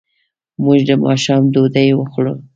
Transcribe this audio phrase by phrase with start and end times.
[0.63, 2.33] موږ د ماښام ډوډۍ وخوړه.